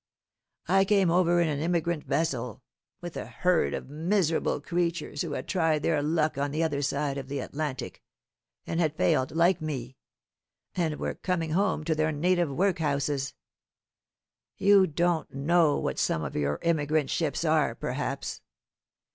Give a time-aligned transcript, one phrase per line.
[0.67, 2.63] I came over in an emigrant vessel,
[3.01, 7.19] with a herd of miserable creatures who had tried their luck on the other side
[7.19, 8.01] of the Atlantic,
[8.65, 9.97] and had failed, like me,
[10.73, 13.35] and were coming home to their native workhouses.
[14.57, 18.41] You don't know what some of your emigrant ships are, perhaps.